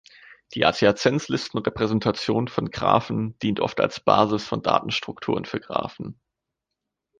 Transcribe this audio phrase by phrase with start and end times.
[0.55, 6.19] Die Adjazenzlisten-Repräsentation von Graphen dient oft als Basis von Datenstrukturen für Graphen.